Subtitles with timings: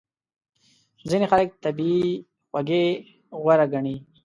[1.09, 2.09] ځینې خلک طبیعي
[2.49, 2.85] خوږې
[3.41, 3.95] غوره ګڼي.